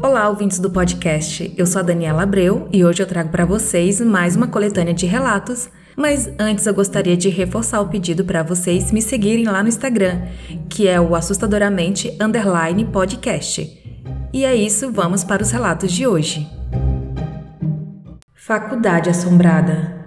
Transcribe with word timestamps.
Olá, 0.00 0.28
ouvintes 0.28 0.60
do 0.60 0.70
podcast. 0.70 1.52
Eu 1.56 1.66
sou 1.66 1.80
a 1.80 1.82
Daniela 1.82 2.22
Abreu 2.22 2.68
e 2.72 2.84
hoje 2.84 3.02
eu 3.02 3.06
trago 3.06 3.30
para 3.30 3.44
vocês 3.44 4.00
mais 4.00 4.36
uma 4.36 4.46
coletânea 4.46 4.94
de 4.94 5.06
relatos. 5.06 5.68
Mas 5.96 6.30
antes 6.38 6.64
eu 6.66 6.72
gostaria 6.72 7.16
de 7.16 7.28
reforçar 7.28 7.80
o 7.80 7.88
pedido 7.88 8.24
para 8.24 8.44
vocês 8.44 8.92
me 8.92 9.02
seguirem 9.02 9.44
lá 9.44 9.60
no 9.60 9.68
Instagram, 9.68 10.22
que 10.70 10.86
é 10.86 11.00
o 11.00 11.16
assustadoramente 11.16 12.16
underline 12.20 12.84
podcast. 12.84 13.76
E 14.32 14.44
é 14.44 14.54
isso, 14.54 14.92
vamos 14.92 15.24
para 15.24 15.42
os 15.42 15.50
relatos 15.50 15.90
de 15.90 16.06
hoje. 16.06 16.48
Faculdade 18.34 19.10
Assombrada 19.10 19.98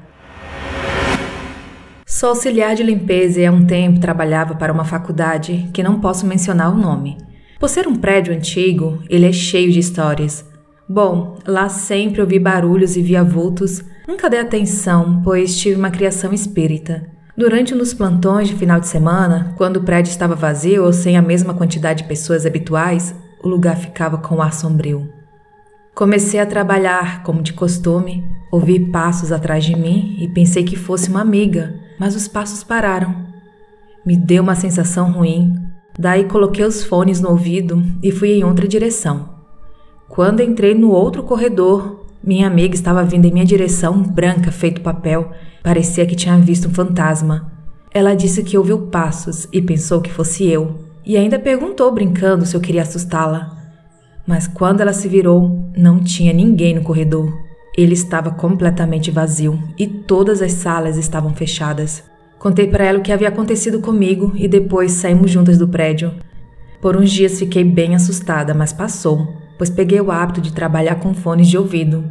Sou 2.06 2.30
auxiliar 2.30 2.76
de 2.76 2.84
limpeza 2.84 3.42
e 3.42 3.46
há 3.46 3.52
um 3.52 3.66
tempo 3.66 4.00
trabalhava 4.00 4.56
para 4.56 4.72
uma 4.72 4.86
faculdade 4.86 5.70
que 5.74 5.84
não 5.84 6.00
posso 6.00 6.26
mencionar 6.26 6.72
o 6.72 6.78
nome. 6.78 7.18
Por 7.62 7.70
ser 7.70 7.88
um 7.88 7.96
prédio 7.96 8.34
antigo, 8.34 9.04
ele 9.08 9.28
é 9.28 9.32
cheio 9.32 9.72
de 9.72 9.78
histórias. 9.78 10.44
Bom, 10.90 11.38
lá 11.46 11.70
sempre 11.70 12.20
ouvi 12.20 12.40
barulhos 12.40 12.98
e 12.98 13.04
via 13.04 13.24
vultos. 13.24 13.84
Nunca 14.08 14.28
dei 14.28 14.40
atenção, 14.40 15.22
pois 15.24 15.56
tive 15.60 15.76
uma 15.76 15.92
criação 15.92 16.34
espírita. 16.34 17.08
Durante 17.38 17.76
um 17.76 17.78
dos 17.78 17.94
plantões 17.94 18.48
de 18.48 18.56
final 18.56 18.80
de 18.80 18.88
semana, 18.88 19.54
quando 19.60 19.78
o 19.78 19.84
prédio 19.84 20.10
estava 20.10 20.34
vazio 20.34 20.84
ou 20.84 20.92
sem 20.92 21.16
a 21.16 21.22
mesma 21.22 21.54
quantidade 21.54 22.02
de 22.02 22.10
pessoas 22.10 22.48
habituais, 22.48 23.14
o 23.44 23.48
lugar 23.48 23.78
ficava 23.78 24.18
com 24.18 24.42
ar 24.42 24.54
sombrio. 24.54 25.08
Comecei 25.94 26.40
a 26.40 26.48
trabalhar 26.48 27.22
como 27.22 27.44
de 27.44 27.54
costume, 27.54 28.28
ouvi 28.52 28.80
passos 28.80 29.32
atrás 29.32 29.64
de 29.64 29.76
mim 29.76 30.18
e 30.20 30.28
pensei 30.28 30.64
que 30.64 30.76
fosse 30.76 31.12
uma 31.12 31.22
amiga, 31.22 31.76
mas 32.00 32.16
os 32.16 32.28
passos 32.28 32.64
pararam. 32.64 33.24
Me 34.04 34.18
deu 34.18 34.42
uma 34.42 34.56
sensação 34.56 35.12
ruim, 35.12 35.54
Daí 35.98 36.26
coloquei 36.26 36.66
os 36.66 36.84
fones 36.84 37.20
no 37.20 37.30
ouvido 37.30 37.84
e 38.02 38.12
fui 38.12 38.32
em 38.34 38.44
outra 38.44 38.68
direção. 38.68 39.30
Quando 40.08 40.42
entrei 40.42 40.74
no 40.74 40.92
outro 40.92 41.24
corredor, 41.24 42.06
minha 42.24 42.46
amiga 42.48 42.76
estava 42.76 43.04
vindo 43.04 43.26
em 43.26 43.32
minha 43.32 43.46
direção, 43.46 44.02
branca 44.02 44.52
feito 44.52 44.82
papel, 44.82 45.32
parecia 45.64 46.06
que 46.06 46.16
tinha 46.16 46.38
visto 46.38 46.68
um 46.68 46.74
fantasma. 46.74 47.52
Ela 47.94 48.14
disse 48.14 48.44
que 48.44 48.58
ouviu 48.58 48.88
passos 48.88 49.48
e 49.52 49.62
pensou 49.62 50.02
que 50.02 50.12
fosse 50.12 50.48
eu, 50.48 50.76
e 51.06 51.18
ainda 51.18 51.40
perguntou 51.40 51.92
brincando 51.92 52.46
se 52.46 52.56
eu 52.56 52.62
queria 52.62 52.84
assustá-la. 52.84 53.58
Mas 54.28 54.48
quando 54.48 54.82
ela 54.82 54.94
se 54.94 55.08
virou, 55.08 55.66
não 55.76 56.00
tinha 56.00 56.32
ninguém 56.32 56.76
no 56.76 56.84
corredor. 56.84 57.32
Ele 57.78 57.94
estava 57.94 58.32
completamente 58.32 59.10
vazio 59.10 59.58
e 59.78 59.88
todas 59.88 60.42
as 60.42 60.52
salas 60.52 60.98
estavam 60.98 61.34
fechadas. 61.34 62.04
Contei 62.42 62.66
para 62.66 62.84
ela 62.84 62.98
o 62.98 63.04
que 63.04 63.12
havia 63.12 63.28
acontecido 63.28 63.80
comigo 63.80 64.32
e 64.34 64.48
depois 64.48 64.94
saímos 64.94 65.30
juntas 65.30 65.60
do 65.60 65.68
prédio. 65.68 66.12
Por 66.82 66.98
uns 66.98 67.12
dias 67.12 67.38
fiquei 67.38 67.64
bem 67.64 67.94
assustada, 67.94 68.52
mas 68.52 68.74
passou, 68.74 69.28
pois 69.60 69.70
peguei 69.70 70.02
o 70.02 70.10
hábito 70.10 70.42
de 70.42 70.52
trabalhar 70.52 70.96
com 70.96 71.14
fones 71.14 71.48
de 71.48 71.56
ouvido. 71.56 72.04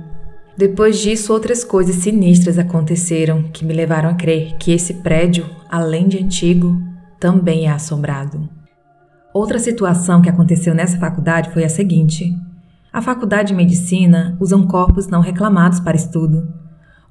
Depois 0.57 1.01
disso, 1.01 1.33
outras 1.33 1.65
coisas 1.65 1.97
sinistras 1.97 2.61
aconteceram 2.61 3.43
que 3.53 3.65
me 3.65 3.75
levaram 3.75 4.09
a 4.09 4.15
crer 4.15 4.55
que 4.57 4.71
esse 4.71 4.95
prédio, 4.95 5.47
além 5.69 6.07
de 6.07 6.23
antigo, 6.23 6.81
também 7.19 7.67
é 7.67 7.73
assombrado. 7.73 8.49
Outra 9.35 9.59
situação 9.59 10.23
que 10.23 10.29
aconteceu 10.29 10.77
nessa 10.77 10.97
faculdade 10.97 11.51
foi 11.51 11.65
a 11.65 11.69
seguinte: 11.69 12.33
a 12.93 13.03
faculdade 13.03 13.49
de 13.49 13.55
medicina 13.55 14.37
usam 14.39 14.65
corpos 14.69 15.09
não 15.09 15.21
reclamados 15.21 15.81
para 15.81 15.97
estudo. 15.97 16.60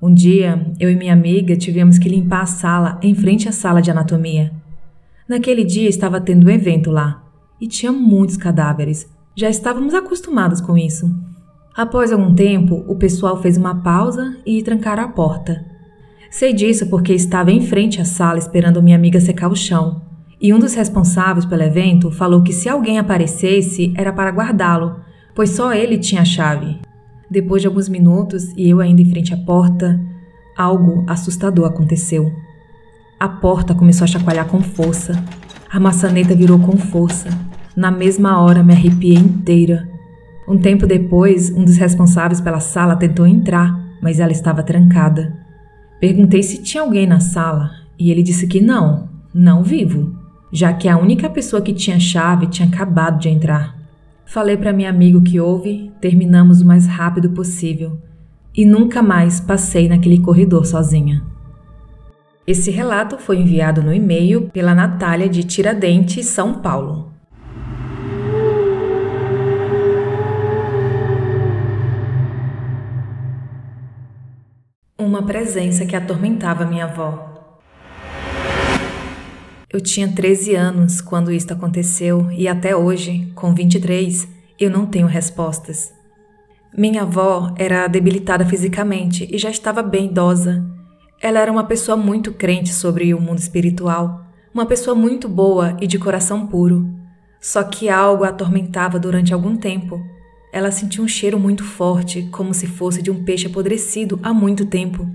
Um 0.02 0.14
dia, 0.14 0.66
eu 0.80 0.90
e 0.90 0.96
minha 0.96 1.12
amiga 1.12 1.58
tivemos 1.58 2.00
que 2.00 2.08
limpar 2.08 2.44
a 2.44 2.46
sala 2.46 2.98
em 3.02 3.14
frente 3.14 3.50
à 3.50 3.52
sala 3.52 3.82
de 3.82 3.92
anatomia. 3.92 4.50
Naquele 5.28 5.66
dia 5.66 5.90
estava 5.90 6.22
tendo 6.22 6.48
um 6.48 6.50
evento 6.50 6.90
lá 6.90 7.22
e 7.60 7.68
tinha 7.68 7.92
muitos 7.92 8.38
cadáveres. 8.38 9.10
Já 9.36 9.50
estávamos 9.50 9.94
acostumados 9.94 10.62
com 10.62 10.78
isso. 10.78 11.14
Após 11.76 12.14
algum 12.14 12.34
tempo, 12.34 12.82
o 12.88 12.96
pessoal 12.96 13.42
fez 13.42 13.58
uma 13.58 13.84
pausa 13.84 14.38
e 14.46 14.64
trancaram 14.64 15.04
a 15.04 15.10
porta. 15.10 15.66
Sei 16.32 16.54
disso 16.54 16.88
porque 16.90 17.12
estava 17.12 17.52
em 17.52 17.60
frente 17.60 18.00
à 18.00 18.06
sala 18.06 18.40
esperando 18.40 18.82
minha 18.82 18.96
amiga 18.96 19.20
secar 19.20 19.52
o 19.52 19.56
chão. 19.56 20.02
E 20.40 20.54
um 20.54 20.60
dos 20.60 20.76
responsáveis 20.76 21.46
pelo 21.46 21.64
evento 21.64 22.10
falou 22.10 22.42
que 22.42 22.54
se 22.54 22.70
alguém 22.70 22.98
aparecesse 22.98 23.92
era 23.98 24.14
para 24.14 24.32
guardá-lo, 24.32 25.02
pois 25.36 25.50
só 25.50 25.74
ele 25.74 25.98
tinha 25.98 26.22
a 26.22 26.26
chave. 26.26 26.80
Depois 27.30 27.62
de 27.62 27.68
alguns 27.68 27.88
minutos 27.88 28.52
e 28.58 28.70
eu 28.70 28.80
ainda 28.80 29.02
em 29.02 29.10
frente 29.10 29.34
à 29.34 29.38
porta, 29.38 30.00
algo 30.58 31.04
assustador 31.08 31.66
aconteceu. 31.66 32.34
A 33.20 33.30
porta 33.30 33.76
começou 33.76 34.06
a 34.06 34.08
chacoalhar 34.08 34.48
com 34.48 34.62
força. 34.62 35.24
A 35.72 35.80
maçaneta 35.80 36.36
virou 36.36 36.58
com 36.58 36.76
força. 36.78 37.30
Na 37.76 37.92
mesma 37.92 38.42
hora 38.42 38.64
me 38.64 38.74
arrepiei 38.74 39.16
inteira. 39.16 39.88
Um 40.48 40.58
tempo 40.58 40.88
depois, 40.88 41.52
um 41.52 41.64
dos 41.64 41.78
responsáveis 41.78 42.42
pela 42.42 42.60
sala 42.60 42.96
tentou 42.96 43.28
entrar, 43.28 43.78
mas 44.02 44.20
ela 44.20 44.32
estava 44.32 44.64
trancada. 44.64 45.38
Perguntei 46.00 46.42
se 46.42 46.64
tinha 46.64 46.82
alguém 46.82 47.06
na 47.06 47.20
sala 47.20 47.70
e 48.00 48.10
ele 48.10 48.24
disse 48.24 48.48
que 48.48 48.60
não, 48.60 49.08
não 49.34 49.62
vivo, 49.62 50.16
já 50.52 50.74
que 50.74 50.88
a 50.88 50.98
única 50.98 51.30
pessoa 51.30 51.62
que 51.62 51.74
tinha 51.74 52.00
chave 52.00 52.48
tinha 52.48 52.68
acabado 52.68 53.20
de 53.20 53.30
entrar. 53.30 53.79
Falei 54.30 54.56
para 54.56 54.72
meu 54.72 54.88
amigo 54.88 55.24
que 55.24 55.40
houve, 55.40 55.92
terminamos 56.00 56.62
o 56.62 56.68
mais 56.68 56.86
rápido 56.86 57.32
possível 57.32 58.00
e 58.56 58.64
nunca 58.64 59.02
mais 59.02 59.40
passei 59.40 59.90
naquele 59.90 60.20
corredor 60.22 60.68
sozinha. 60.68 61.26
Esse 62.46 62.70
relato 62.70 63.18
foi 63.18 63.40
enviado 63.40 63.82
no 63.82 63.92
e-mail 63.92 64.48
pela 64.54 64.76
Natália 64.76 65.28
de 65.28 65.44
Tiradentes, 65.44 66.28
São 66.28 66.62
Paulo. 66.62 67.12
Uma 74.96 75.24
presença 75.24 75.88
que 75.88 75.96
atormentava 75.96 76.68
minha 76.68 76.86
avó. 76.86 77.29
Eu 79.72 79.80
tinha 79.80 80.12
13 80.12 80.56
anos 80.56 81.00
quando 81.00 81.32
isto 81.32 81.54
aconteceu 81.54 82.28
e 82.32 82.48
até 82.48 82.76
hoje, 82.76 83.32
com 83.36 83.54
23, 83.54 84.28
eu 84.60 84.68
não 84.68 84.88
tenho 84.88 85.06
respostas. 85.06 85.94
Minha 86.76 87.04
avó 87.04 87.54
era 87.56 87.86
debilitada 87.88 88.44
fisicamente 88.44 89.30
e 89.32 89.38
já 89.38 89.52
estava 89.52 89.84
bem 89.84 90.08
idosa. 90.08 90.66
Ela 91.22 91.40
era 91.40 91.52
uma 91.52 91.66
pessoa 91.66 91.96
muito 91.96 92.34
crente 92.34 92.74
sobre 92.74 93.14
o 93.14 93.22
mundo 93.22 93.38
espiritual, 93.38 94.26
uma 94.52 94.66
pessoa 94.66 94.96
muito 94.96 95.30
boa 95.30 95.78
e 95.80 95.86
de 95.86 96.00
coração 96.00 96.48
puro. 96.48 96.90
Só 97.40 97.62
que 97.62 97.90
algo 97.90 98.24
a 98.24 98.30
atormentava 98.30 98.98
durante 98.98 99.36
algum 99.36 99.56
tempo. 99.56 100.02
Ela 100.52 100.72
sentia 100.72 101.04
um 101.04 101.08
cheiro 101.08 101.40
muito 101.40 101.64
forte, 101.64 102.28
como 102.32 102.56
se 102.56 102.66
fosse 102.66 103.04
de 103.04 103.12
um 103.12 103.24
peixe 103.24 103.46
apodrecido 103.46 104.20
há 104.24 104.34
muito 104.34 104.66
tempo. 104.66 105.08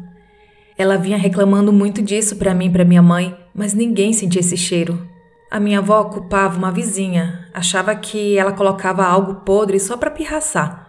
Ela 0.79 0.97
vinha 0.97 1.19
reclamando 1.19 1.73
muito 1.73 2.01
disso 2.01 2.37
para 2.37 2.55
mim 2.55 2.67
e 2.67 2.71
para 2.71 2.85
minha 2.85 3.03
mãe, 3.03 3.37
mas 3.55 3.73
ninguém 3.73 4.13
sentia 4.13 4.41
esse 4.41 4.57
cheiro. 4.57 5.07
A 5.51 5.61
minha 5.61 5.79
avó 5.79 6.05
culpava 6.05 6.59
uma 6.59 6.73
vizinha, 6.73 7.49
achava 7.55 7.95
que 7.95 8.37
ela 8.37 8.53
colocava 8.53 9.05
algo 9.05 9.37
podre 9.37 9.79
só 9.79 9.97
para 9.97 10.11
pirraçar. 10.11 10.89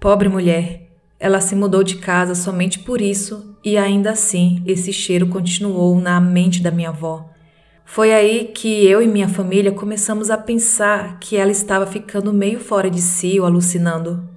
Pobre 0.00 0.28
mulher, 0.28 0.90
ela 1.20 1.40
se 1.40 1.54
mudou 1.54 1.84
de 1.84 1.96
casa 1.96 2.34
somente 2.34 2.80
por 2.80 3.00
isso 3.00 3.56
e 3.64 3.78
ainda 3.78 4.10
assim 4.10 4.62
esse 4.66 4.92
cheiro 4.92 5.28
continuou 5.28 5.98
na 6.00 6.20
mente 6.20 6.60
da 6.60 6.70
minha 6.70 6.88
avó. 6.88 7.30
Foi 7.84 8.12
aí 8.12 8.46
que 8.46 8.84
eu 8.86 9.00
e 9.00 9.06
minha 9.06 9.28
família 9.28 9.70
começamos 9.70 10.30
a 10.30 10.36
pensar 10.36 11.18
que 11.20 11.36
ela 11.36 11.52
estava 11.52 11.86
ficando 11.86 12.32
meio 12.32 12.58
fora 12.58 12.90
de 12.90 13.00
si 13.00 13.38
ou 13.38 13.46
alucinando. 13.46 14.28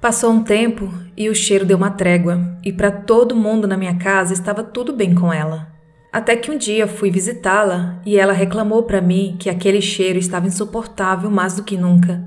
Passou 0.00 0.32
um 0.32 0.42
tempo 0.42 0.92
e 1.16 1.28
o 1.28 1.34
cheiro 1.34 1.66
deu 1.66 1.76
uma 1.76 1.90
trégua, 1.90 2.58
e 2.64 2.72
para 2.72 2.90
todo 2.90 3.36
mundo 3.36 3.68
na 3.68 3.76
minha 3.76 3.96
casa 3.96 4.32
estava 4.32 4.64
tudo 4.64 4.94
bem 4.94 5.14
com 5.14 5.30
ela. 5.30 5.70
Até 6.12 6.36
que 6.36 6.50
um 6.50 6.56
dia 6.56 6.86
fui 6.86 7.10
visitá-la 7.10 8.00
e 8.04 8.18
ela 8.18 8.32
reclamou 8.32 8.82
para 8.82 9.00
mim 9.00 9.36
que 9.38 9.48
aquele 9.48 9.80
cheiro 9.80 10.18
estava 10.18 10.46
insuportável 10.46 11.30
mais 11.30 11.54
do 11.54 11.62
que 11.62 11.76
nunca. 11.76 12.22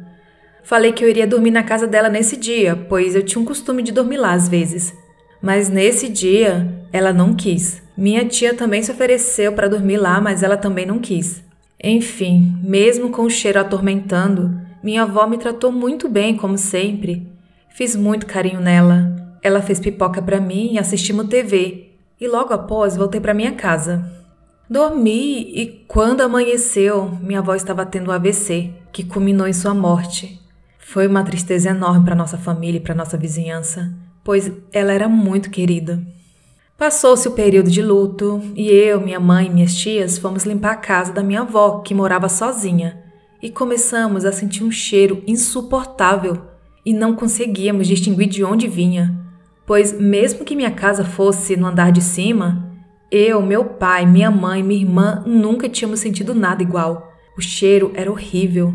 Falei 0.63 0.93
que 0.93 1.03
eu 1.03 1.09
iria 1.09 1.27
dormir 1.27 1.51
na 1.51 1.63
casa 1.63 1.85
dela 1.85 2.07
nesse 2.07 2.37
dia, 2.37 2.75
pois 2.87 3.15
eu 3.15 3.23
tinha 3.23 3.41
um 3.41 3.45
costume 3.45 3.83
de 3.83 3.91
dormir 3.91 4.17
lá 4.17 4.31
às 4.31 4.47
vezes. 4.47 4.93
Mas 5.41 5.69
nesse 5.69 6.07
dia 6.07 6.85
ela 6.91 7.11
não 7.11 7.33
quis. 7.33 7.81
Minha 7.97 8.25
tia 8.25 8.53
também 8.53 8.81
se 8.81 8.91
ofereceu 8.91 9.51
para 9.53 9.67
dormir 9.67 9.97
lá, 9.97 10.21
mas 10.21 10.41
ela 10.41 10.55
também 10.55 10.85
não 10.85 10.99
quis. 10.99 11.43
Enfim, 11.83 12.57
mesmo 12.63 13.09
com 13.09 13.23
o 13.23 13.29
cheiro 13.29 13.59
atormentando, 13.59 14.57
minha 14.81 15.03
avó 15.03 15.27
me 15.27 15.37
tratou 15.37 15.71
muito 15.71 16.07
bem, 16.07 16.37
como 16.37 16.57
sempre, 16.57 17.27
Fiz 17.75 17.95
muito 17.95 18.27
carinho 18.27 18.61
nela. 18.61 19.35
Ela 19.41 19.59
fez 19.59 19.79
pipoca 19.79 20.21
para 20.21 20.39
mim 20.39 20.73
e 20.73 20.77
assistimos 20.77 21.27
TV. 21.27 21.82
E 22.23 22.27
logo 22.29 22.53
após 22.53 22.95
voltei 22.95 23.19
para 23.19 23.33
minha 23.33 23.51
casa. 23.51 24.09
Dormi 24.69 25.41
e 25.41 25.83
quando 25.89 26.21
amanheceu, 26.21 27.17
minha 27.21 27.39
avó 27.39 27.53
estava 27.53 27.85
tendo 27.85 28.09
um 28.09 28.13
AVC, 28.13 28.71
que 28.93 29.03
culminou 29.03 29.45
em 29.45 29.51
sua 29.51 29.73
morte. 29.73 30.39
Foi 30.79 31.05
uma 31.05 31.25
tristeza 31.25 31.71
enorme 31.71 32.05
para 32.05 32.15
nossa 32.15 32.37
família 32.37 32.77
e 32.77 32.81
para 32.81 32.95
nossa 32.95 33.17
vizinhança, 33.17 33.93
pois 34.23 34.49
ela 34.71 34.93
era 34.93 35.09
muito 35.09 35.49
querida. 35.49 36.01
Passou-se 36.77 37.27
o 37.27 37.33
período 37.33 37.69
de 37.69 37.81
luto 37.81 38.41
e 38.55 38.69
eu, 38.69 39.01
minha 39.01 39.19
mãe 39.19 39.47
e 39.47 39.49
minhas 39.49 39.75
tias 39.75 40.17
fomos 40.17 40.45
limpar 40.45 40.71
a 40.71 40.77
casa 40.77 41.11
da 41.11 41.21
minha 41.21 41.41
avó, 41.41 41.81
que 41.81 41.93
morava 41.93 42.29
sozinha, 42.29 43.03
e 43.41 43.49
começamos 43.49 44.23
a 44.23 44.31
sentir 44.31 44.63
um 44.63 44.71
cheiro 44.71 45.21
insuportável 45.27 46.41
e 46.85 46.93
não 46.93 47.17
conseguíamos 47.17 47.85
distinguir 47.85 48.29
de 48.29 48.45
onde 48.45 48.65
vinha, 48.69 49.22
pois, 49.65 49.97
mesmo 49.99 50.45
que 50.45 50.55
minha 50.55 50.71
casa 50.71 51.03
fosse 51.03 51.55
no 51.55 51.67
andar 51.67 51.91
de 51.91 52.01
cima, 52.01 52.71
eu, 53.15 53.41
meu 53.41 53.63
pai, 53.65 54.05
minha 54.05 54.31
mãe 54.31 54.63
minha 54.63 54.81
irmã 54.81 55.23
nunca 55.25 55.69
tínhamos 55.69 55.99
sentido 55.99 56.33
nada 56.33 56.63
igual. 56.63 57.13
O 57.37 57.41
cheiro 57.41 57.91
era 57.93 58.11
horrível. 58.11 58.73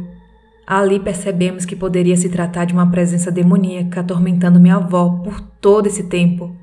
Ali 0.67 1.01
percebemos 1.01 1.65
que 1.65 1.75
poderia 1.75 2.17
se 2.17 2.29
tratar 2.29 2.65
de 2.65 2.73
uma 2.73 2.91
presença 2.91 3.33
demoníaca 3.33 4.01
atormentando 4.01 4.61
minha 4.61 4.77
avó 4.77 5.21
por 5.25 5.41
todo 5.41 5.87
esse 5.87 6.05
tempo. 6.05 6.55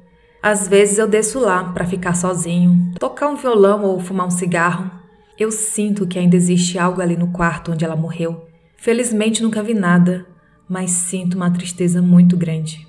Às 0.41 0.67
vezes 0.67 0.99
eu 0.99 1.07
desço 1.07 1.39
lá 1.39 1.63
para 1.73 1.85
ficar 1.85 2.15
sozinho, 2.15 2.93
tocar 2.99 3.27
um 3.27 3.35
violão 3.35 3.83
ou 3.83 3.99
fumar 3.99 4.27
um 4.27 4.31
cigarro. 4.31 4.89
Eu 5.37 5.51
sinto 5.51 6.07
que 6.07 6.17
ainda 6.19 6.35
existe 6.35 6.77
algo 6.77 7.01
ali 7.01 7.17
no 7.17 7.31
quarto 7.31 7.71
onde 7.71 7.83
ela 7.83 7.95
morreu. 7.95 8.45
Felizmente 8.77 9.43
nunca 9.43 9.63
vi 9.63 9.73
nada, 9.73 10.25
mas 10.69 10.91
sinto 10.91 11.35
uma 11.35 11.51
tristeza 11.51 12.01
muito 12.01 12.37
grande. 12.37 12.87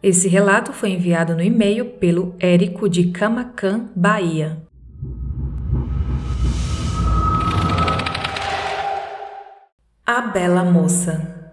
Esse 0.00 0.28
relato 0.28 0.72
foi 0.72 0.90
enviado 0.90 1.34
no 1.34 1.42
e-mail 1.42 1.84
pelo 1.84 2.36
Érico 2.38 2.88
de 2.88 3.10
Camacan, 3.10 3.88
Bahia. 3.96 4.62
A 10.06 10.20
Bela 10.20 10.62
Moça 10.62 11.52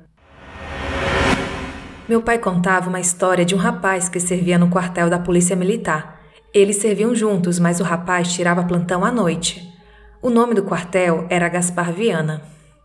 Meu 2.07 2.21
pai 2.21 2.37
contava 2.37 2.87
uma 2.87 2.99
história 2.99 3.43
de 3.43 3.55
um 3.55 3.57
rapaz 3.57 4.07
que 4.09 4.19
servia 4.19 4.59
no 4.59 4.69
quartel 4.69 5.09
da 5.09 5.17
Polícia 5.17 5.55
Militar. 5.55 6.21
Eles 6.53 6.75
serviam 6.75 7.15
juntos, 7.15 7.57
mas 7.57 7.79
o 7.79 7.83
rapaz 7.83 8.31
tirava 8.31 8.63
plantão 8.63 9.03
à 9.03 9.11
noite. 9.11 9.67
O 10.21 10.29
nome 10.29 10.53
do 10.53 10.61
quartel 10.61 11.25
era 11.31 11.49
Gaspar 11.49 11.91
Viana. 11.91 12.43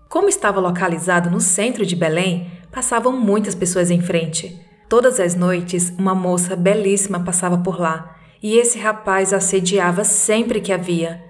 Como 0.09 0.27
estava 0.27 0.59
localizado 0.59 1.31
no 1.31 1.39
centro 1.39 1.85
de 1.85 1.95
Belém, 1.95 2.51
passavam 2.73 3.13
muitas 3.13 3.55
pessoas 3.55 3.91
em 3.91 4.01
frente. 4.01 4.69
Todas 4.91 5.21
as 5.21 5.37
noites, 5.37 5.93
uma 5.97 6.17
moça 6.17 6.57
belíssima 6.57 7.21
passava 7.21 7.57
por 7.57 7.79
lá, 7.79 8.17
e 8.43 8.57
esse 8.59 8.77
rapaz 8.77 9.33
assediava 9.33 10.03
sempre 10.03 10.61
que 10.61 10.73
havia. 10.73 11.23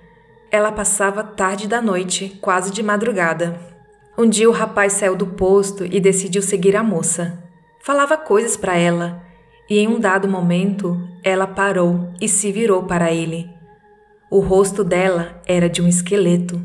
Ela 0.50 0.72
passava 0.72 1.22
tarde 1.22 1.68
da 1.68 1.82
noite, 1.82 2.38
quase 2.40 2.72
de 2.72 2.82
madrugada. 2.82 3.60
Um 4.16 4.26
dia 4.26 4.48
o 4.48 4.52
rapaz 4.52 4.94
saiu 4.94 5.14
do 5.14 5.26
posto 5.26 5.84
e 5.84 6.00
decidiu 6.00 6.40
seguir 6.40 6.74
a 6.74 6.82
moça. 6.82 7.38
Falava 7.82 8.16
coisas 8.16 8.56
para 8.56 8.78
ela, 8.78 9.22
e 9.68 9.78
em 9.78 9.88
um 9.88 10.00
dado 10.00 10.26
momento 10.26 10.98
ela 11.22 11.46
parou 11.46 12.14
e 12.18 12.26
se 12.26 12.50
virou 12.50 12.84
para 12.84 13.12
ele. 13.12 13.46
O 14.30 14.40
rosto 14.40 14.82
dela 14.82 15.38
era 15.44 15.68
de 15.68 15.82
um 15.82 15.86
esqueleto. 15.86 16.58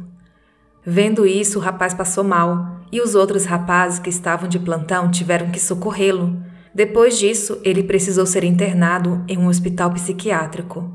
Vendo 0.86 1.26
isso, 1.26 1.60
o 1.60 1.62
rapaz 1.62 1.94
passou 1.94 2.24
mal 2.24 2.80
e 2.90 3.02
os 3.02 3.16
outros 3.16 3.44
rapazes 3.44 4.00
que 4.00 4.10
estavam 4.10 4.48
de 4.48 4.58
plantão 4.58 5.12
tiveram 5.12 5.52
que 5.52 5.60
socorrê-lo. 5.60 6.45
Depois 6.76 7.18
disso, 7.18 7.62
ele 7.64 7.82
precisou 7.82 8.26
ser 8.26 8.44
internado 8.44 9.24
em 9.30 9.38
um 9.38 9.48
hospital 9.48 9.92
psiquiátrico. 9.92 10.92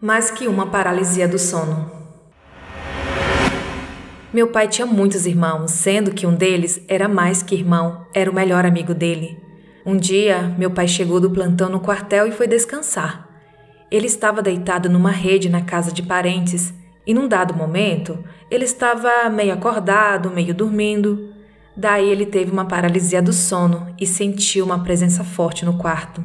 Mais 0.00 0.28
que 0.28 0.48
uma 0.48 0.66
paralisia 0.66 1.28
do 1.28 1.38
sono. 1.38 1.88
Meu 4.34 4.48
pai 4.48 4.66
tinha 4.66 4.86
muitos 4.86 5.24
irmãos, 5.24 5.70
sendo 5.70 6.10
que 6.10 6.26
um 6.26 6.34
deles 6.34 6.82
era 6.88 7.08
mais 7.08 7.44
que 7.44 7.54
irmão, 7.54 8.04
era 8.12 8.28
o 8.28 8.34
melhor 8.34 8.66
amigo 8.66 8.92
dele. 8.92 9.38
Um 9.86 9.96
dia, 9.96 10.52
meu 10.58 10.72
pai 10.72 10.88
chegou 10.88 11.20
do 11.20 11.30
plantão 11.30 11.68
no 11.68 11.78
quartel 11.78 12.26
e 12.26 12.32
foi 12.32 12.48
descansar. 12.48 13.28
Ele 13.88 14.08
estava 14.08 14.42
deitado 14.42 14.90
numa 14.90 15.12
rede 15.12 15.48
na 15.48 15.62
casa 15.62 15.92
de 15.92 16.02
parentes 16.02 16.74
e 17.06 17.14
num 17.14 17.28
dado 17.28 17.54
momento, 17.54 18.18
ele 18.50 18.64
estava 18.64 19.30
meio 19.30 19.52
acordado, 19.52 20.28
meio 20.28 20.52
dormindo. 20.52 21.32
Daí 21.80 22.10
ele 22.10 22.26
teve 22.26 22.50
uma 22.50 22.66
paralisia 22.66 23.22
do 23.22 23.32
sono 23.32 23.86
e 23.98 24.06
sentiu 24.06 24.66
uma 24.66 24.84
presença 24.84 25.24
forte 25.24 25.64
no 25.64 25.78
quarto. 25.78 26.22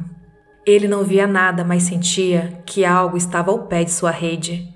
Ele 0.66 0.86
não 0.86 1.02
via 1.02 1.26
nada, 1.26 1.64
mas 1.64 1.84
sentia 1.84 2.62
que 2.66 2.84
algo 2.84 3.16
estava 3.16 3.50
ao 3.50 3.60
pé 3.60 3.82
de 3.82 3.90
sua 3.90 4.10
rede. 4.10 4.68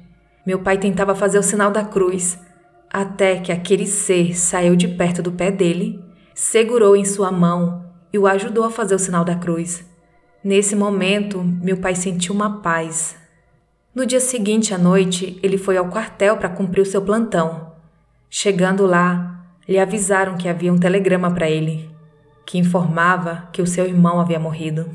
Meu 0.46 0.60
pai 0.60 0.78
tentava 0.78 1.14
fazer 1.14 1.38
o 1.38 1.42
sinal 1.42 1.70
da 1.70 1.84
cruz, 1.84 2.38
até 2.90 3.36
que 3.36 3.52
aquele 3.52 3.86
ser 3.86 4.34
saiu 4.34 4.74
de 4.74 4.88
perto 4.88 5.22
do 5.22 5.32
pé 5.32 5.50
dele, 5.50 6.02
segurou 6.34 6.96
em 6.96 7.04
sua 7.04 7.30
mão 7.30 7.84
e 8.10 8.18
o 8.18 8.26
ajudou 8.26 8.64
a 8.64 8.70
fazer 8.70 8.94
o 8.94 8.98
sinal 8.98 9.22
da 9.22 9.34
cruz. 9.34 9.84
Nesse 10.42 10.74
momento, 10.74 11.44
meu 11.44 11.76
pai 11.76 11.94
sentiu 11.94 12.34
uma 12.34 12.62
paz, 12.62 13.20
no 13.94 14.06
dia 14.06 14.20
seguinte 14.20 14.72
à 14.72 14.78
noite, 14.78 15.38
ele 15.42 15.58
foi 15.58 15.76
ao 15.76 15.90
quartel 15.90 16.38
para 16.38 16.48
cumprir 16.48 16.80
o 16.80 16.86
seu 16.86 17.02
plantão. 17.02 17.72
Chegando 18.30 18.86
lá, 18.86 19.39
lhe 19.70 19.78
avisaram 19.78 20.36
que 20.36 20.48
havia 20.48 20.72
um 20.72 20.78
telegrama 20.78 21.30
para 21.30 21.48
ele, 21.48 21.88
que 22.44 22.58
informava 22.58 23.48
que 23.52 23.62
o 23.62 23.66
seu 23.66 23.86
irmão 23.86 24.20
havia 24.20 24.40
morrido. 24.40 24.90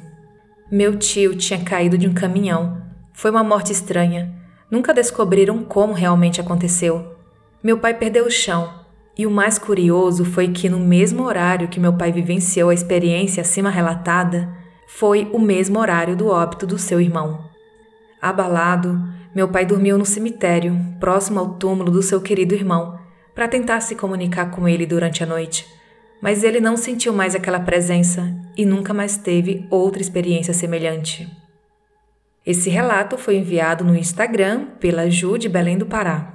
Meu 0.70 0.98
tio 0.98 1.34
tinha 1.34 1.64
caído 1.64 1.98
de 1.98 2.10
um 2.10 2.14
caminhão. 2.14 2.82
Foi 3.14 3.32
uma 3.32 3.42
morte 3.42 3.72
estranha. 3.72 4.36
Nunca 4.70 4.94
descobriram 4.94 5.64
como 5.64 5.94
realmente 5.94 6.42
aconteceu. 6.42 7.16
Meu 7.64 7.78
pai 7.78 7.94
perdeu 7.94 8.26
o 8.26 8.30
chão. 8.30 8.70
E 9.18 9.26
o 9.26 9.32
mais 9.32 9.58
curioso 9.58 10.26
foi 10.26 10.50
que, 10.50 10.68
no 10.68 10.78
mesmo 10.78 11.24
horário 11.24 11.70
que 11.70 11.80
meu 11.80 11.94
pai 11.94 12.12
vivenciou 12.12 12.70
a 12.70 12.74
experiência 12.74 13.40
acima 13.40 13.70
relatada, 13.70 14.50
foi 14.90 15.30
o 15.32 15.40
mesmo 15.40 15.80
horário 15.80 16.18
do 16.18 16.28
óbito 16.28 16.68
do 16.68 16.78
seu 16.78 17.00
irmão. 17.00 17.46
Abalado, 18.22 19.02
meu 19.34 19.48
pai 19.48 19.66
dormiu 19.66 19.98
no 19.98 20.06
cemitério, 20.06 20.78
próximo 21.00 21.40
ao 21.40 21.54
túmulo 21.54 21.92
do 21.92 22.04
seu 22.04 22.20
querido 22.20 22.54
irmão, 22.54 23.05
para 23.36 23.50
tentar 23.50 23.82
se 23.82 23.96
comunicar 23.96 24.50
com 24.50 24.68
ele 24.68 24.86
durante 24.86 25.22
a 25.22 25.28
noite. 25.28 25.68
Mas 26.22 26.44
ele 26.44 26.62
não 26.62 26.78
sentiu 26.78 27.14
mais 27.14 27.36
aquela 27.36 27.60
presença 27.60 28.34
e 28.58 28.66
nunca 28.66 28.94
mais 28.94 29.18
teve 29.18 29.68
outra 29.70 30.02
experiência 30.02 30.54
semelhante. 30.54 31.28
Esse 32.46 32.70
relato 32.70 33.18
foi 33.18 33.36
enviado 33.36 33.84
no 33.84 33.96
Instagram 33.96 34.68
pela 34.80 35.10
Ju 35.10 35.38
de 35.38 35.50
Belém 35.50 35.78
do 35.78 35.86
Pará. 35.86 36.32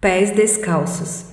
Pés 0.00 0.32
descalços. 0.32 1.32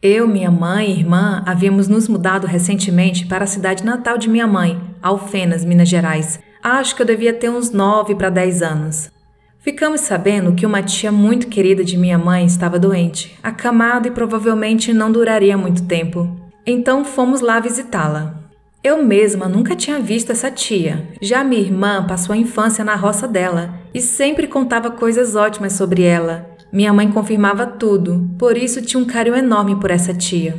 Eu, 0.00 0.26
minha 0.26 0.50
mãe 0.50 0.90
e 0.90 0.98
irmã 0.98 1.42
havíamos 1.46 1.86
nos 1.86 2.08
mudado 2.08 2.46
recentemente 2.46 3.26
para 3.26 3.44
a 3.44 3.46
cidade 3.46 3.84
natal 3.84 4.18
de 4.18 4.28
minha 4.28 4.46
mãe, 4.46 4.91
Alfenas, 5.02 5.64
Minas 5.64 5.88
Gerais. 5.88 6.38
Acho 6.62 6.94
que 6.94 7.02
eu 7.02 7.06
devia 7.06 7.32
ter 7.32 7.50
uns 7.50 7.70
9 7.70 8.14
para 8.14 8.30
10 8.30 8.62
anos. 8.62 9.10
Ficamos 9.58 10.00
sabendo 10.00 10.54
que 10.54 10.66
uma 10.66 10.82
tia 10.82 11.12
muito 11.12 11.46
querida 11.48 11.84
de 11.84 11.96
minha 11.96 12.18
mãe 12.18 12.44
estava 12.44 12.78
doente, 12.78 13.38
acamada 13.42 14.08
e 14.08 14.10
provavelmente 14.10 14.92
não 14.92 15.10
duraria 15.10 15.56
muito 15.56 15.84
tempo. 15.84 16.28
Então 16.66 17.04
fomos 17.04 17.40
lá 17.40 17.60
visitá-la. 17.60 18.42
Eu 18.82 19.04
mesma 19.04 19.48
nunca 19.48 19.76
tinha 19.76 20.00
visto 20.00 20.32
essa 20.32 20.50
tia. 20.50 21.06
Já 21.20 21.44
minha 21.44 21.60
irmã 21.60 22.04
passou 22.04 22.32
a 22.32 22.36
infância 22.36 22.84
na 22.84 22.96
roça 22.96 23.28
dela 23.28 23.74
e 23.94 24.00
sempre 24.00 24.48
contava 24.48 24.90
coisas 24.90 25.36
ótimas 25.36 25.74
sobre 25.74 26.02
ela. 26.02 26.50
Minha 26.72 26.92
mãe 26.92 27.08
confirmava 27.12 27.64
tudo, 27.64 28.28
por 28.36 28.56
isso 28.56 28.82
tinha 28.82 29.00
um 29.00 29.06
carinho 29.06 29.36
enorme 29.36 29.76
por 29.76 29.92
essa 29.92 30.12
tia. 30.12 30.58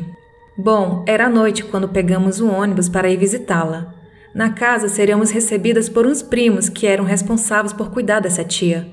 Bom, 0.57 1.03
era 1.05 1.27
noite 1.27 1.65
quando 1.65 1.89
pegamos 1.89 2.39
o 2.39 2.47
ônibus 2.47 2.88
para 2.88 3.09
ir 3.09 3.17
visitá-la. 3.17 3.93
Na 4.33 4.49
casa 4.49 4.89
seríamos 4.89 5.29
recebidas 5.29 5.87
por 5.87 6.07
uns 6.07 6.23
primos 6.23 6.67
que 6.67 6.87
eram 6.87 7.03
responsáveis 7.03 7.71
por 7.71 7.91
cuidar 7.91 8.19
dessa 8.19 8.43
tia. 8.43 8.87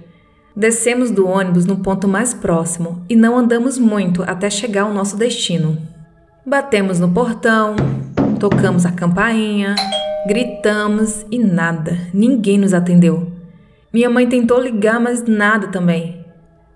Descemos 0.55 1.11
do 1.11 1.27
ônibus 1.27 1.65
no 1.65 1.79
ponto 1.79 2.07
mais 2.07 2.35
próximo 2.35 3.05
e 3.09 3.17
não 3.17 3.39
andamos 3.39 3.79
muito 3.79 4.23
até 4.23 4.51
chegar 4.51 4.83
ao 4.83 4.93
nosso 4.93 5.17
destino. 5.17 5.79
Batemos 6.45 7.01
no 7.01 7.09
portão, 7.11 7.75
tocamos 8.39 8.85
a 8.85 8.93
campainha, 8.93 9.75
gritamos 10.27 11.25
e 11.31 11.39
nada, 11.39 11.97
ninguém 12.13 12.59
nos 12.59 12.75
atendeu. 12.75 13.33
Minha 13.93 14.11
mãe 14.11 14.29
tentou 14.29 14.61
ligar, 14.61 15.01
mas 15.01 15.25
nada 15.25 15.69
também. 15.69 16.25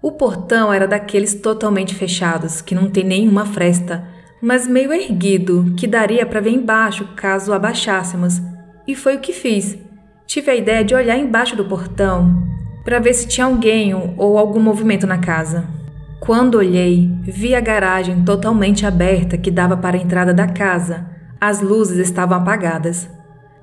O 0.01 0.13
portão 0.13 0.73
era 0.73 0.87
daqueles 0.87 1.35
totalmente 1.35 1.95
fechados, 1.95 2.61
que 2.61 2.75
não 2.75 2.91
tem 2.91 3.05
nenhuma 3.05 3.47
fresta, 3.47 4.07
mas 4.41 4.67
meio 4.67 4.93
erguido, 4.93 5.75
que 5.77 5.87
daria 5.87 6.27
para 6.27 6.41
ver 6.41 6.51
embaixo 6.51 7.09
caso 7.17 7.53
abaixássemos. 7.53 8.41
E 8.87 8.95
foi 8.95 9.17
o 9.17 9.21
que 9.21 9.33
fiz. 9.33 9.79
Tive 10.27 10.51
a 10.51 10.55
ideia 10.57 10.85
de 10.85 10.95
olhar 10.95 11.19
embaixo 11.19 11.57
do 11.57 11.65
portão 11.65 12.43
para 12.85 12.99
ver 12.99 13.15
se 13.15 13.27
tinha 13.27 13.47
alguém 13.47 13.95
ou 13.95 14.39
algum 14.39 14.61
movimento 14.61 15.07
na 15.07 15.19
casa. 15.19 15.65
Quando 16.21 16.57
olhei, 16.57 17.11
vi 17.23 17.55
a 17.55 17.61
garagem 17.61 18.25
totalmente 18.25 18.87
aberta 18.87 19.39
que 19.39 19.51
dava 19.51 19.77
para 19.77 19.97
a 19.97 20.01
entrada 20.01 20.33
da 20.33 20.47
casa. 20.47 21.07
As 21.41 21.61
luzes 21.61 21.99
estavam 21.99 22.39
apagadas. 22.39 23.09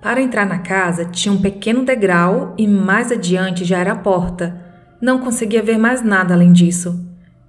Para 0.02 0.22
entrar 0.22 0.46
na 0.46 0.60
casa 0.60 1.06
tinha 1.06 1.34
um 1.34 1.42
pequeno 1.42 1.86
degrau 1.86 2.54
e 2.58 2.68
mais 2.68 3.12
adiante 3.12 3.64
já 3.64 3.78
era 3.80 3.92
a 3.92 3.96
porta 3.96 4.62
não 5.02 5.18
conseguia 5.18 5.64
ver 5.64 5.80
mais 5.80 6.04
nada 6.04 6.36
além 6.36 6.54
disso. 6.54 7.04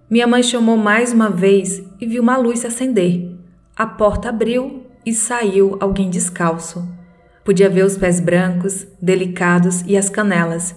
Minha 0.08 0.26
mãe 0.26 0.42
chamou 0.42 0.76
mais 0.76 1.12
uma 1.12 1.28
vez 1.28 1.82
e 2.00 2.06
viu 2.06 2.22
uma 2.22 2.36
luz 2.36 2.60
se 2.60 2.66
acender. 2.66 3.36
A 3.76 3.86
porta 3.86 4.30
abriu 4.30 4.86
e 5.04 5.12
saiu 5.12 5.76
alguém 5.78 6.08
descalço. 6.08 6.88
Podia 7.44 7.68
ver 7.68 7.84
os 7.84 7.96
pés 7.96 8.20
brancos, 8.20 8.86
delicados 9.00 9.82
e 9.86 9.96
as 9.96 10.08
canelas. 10.08 10.74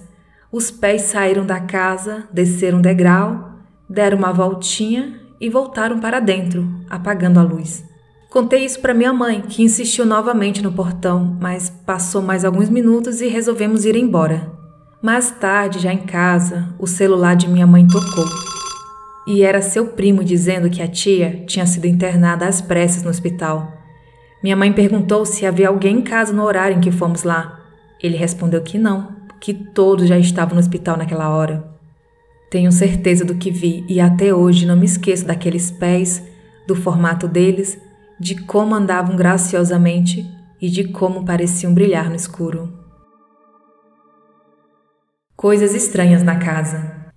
Os 0.50 0.70
pés 0.70 1.02
saíram 1.02 1.46
da 1.46 1.60
casa, 1.60 2.24
desceram 2.32 2.78
um 2.78 2.82
degrau, 2.82 3.52
deram 3.88 4.18
uma 4.18 4.32
voltinha 4.32 5.20
e 5.40 5.48
voltaram 5.48 6.00
para 6.00 6.18
dentro, 6.18 6.68
apagando 6.90 7.38
a 7.38 7.42
luz. 7.42 7.84
Contei 8.30 8.64
isso 8.64 8.80
para 8.80 8.92
minha 8.92 9.12
mãe, 9.12 9.40
que 9.40 9.62
insistiu 9.62 10.04
novamente 10.04 10.62
no 10.62 10.72
portão, 10.72 11.36
mas 11.40 11.70
passou 11.70 12.20
mais 12.20 12.44
alguns 12.44 12.68
minutos 12.68 13.20
e 13.20 13.28
resolvemos 13.28 13.84
ir 13.84 13.96
embora. 13.96 14.50
Mais 15.00 15.30
tarde, 15.30 15.78
já 15.78 15.92
em 15.92 16.04
casa, 16.04 16.74
o 16.78 16.86
celular 16.86 17.36
de 17.36 17.48
minha 17.48 17.66
mãe 17.66 17.86
tocou. 17.86 18.24
E 19.26 19.42
era 19.42 19.62
seu 19.62 19.86
primo 19.88 20.24
dizendo 20.24 20.68
que 20.68 20.82
a 20.82 20.88
tia 20.88 21.44
tinha 21.46 21.66
sido 21.66 21.86
internada 21.86 22.46
às 22.46 22.60
pressas 22.60 23.02
no 23.02 23.10
hospital. 23.10 23.75
Minha 24.46 24.54
mãe 24.54 24.72
perguntou 24.72 25.26
se 25.26 25.44
havia 25.44 25.66
alguém 25.66 25.98
em 25.98 26.02
casa 26.02 26.32
no 26.32 26.44
horário 26.44 26.76
em 26.76 26.80
que 26.80 26.92
fomos 26.92 27.24
lá. 27.24 27.58
Ele 28.00 28.16
respondeu 28.16 28.62
que 28.62 28.78
não, 28.78 29.08
que 29.40 29.52
todos 29.52 30.06
já 30.06 30.16
estavam 30.16 30.54
no 30.54 30.60
hospital 30.60 30.96
naquela 30.96 31.30
hora. 31.30 31.68
Tenho 32.48 32.70
certeza 32.70 33.24
do 33.24 33.34
que 33.34 33.50
vi 33.50 33.84
e 33.88 34.00
até 34.00 34.32
hoje 34.32 34.64
não 34.64 34.76
me 34.76 34.84
esqueço 34.84 35.26
daqueles 35.26 35.72
pés, 35.72 36.22
do 36.64 36.76
formato 36.76 37.26
deles, 37.26 37.76
de 38.20 38.40
como 38.44 38.72
andavam 38.72 39.16
graciosamente 39.16 40.24
e 40.62 40.70
de 40.70 40.92
como 40.92 41.24
pareciam 41.24 41.74
brilhar 41.74 42.08
no 42.08 42.14
escuro. 42.14 42.72
Coisas 45.34 45.74
estranhas 45.74 46.22
na 46.22 46.36
casa. 46.36 47.12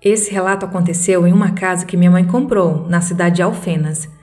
Esse 0.00 0.30
relato 0.30 0.64
aconteceu 0.64 1.26
em 1.26 1.32
uma 1.32 1.50
casa 1.50 1.84
que 1.84 1.96
minha 1.96 2.12
mãe 2.12 2.24
comprou, 2.24 2.88
na 2.88 3.00
cidade 3.00 3.34
de 3.34 3.42
Alfenas. 3.42 4.19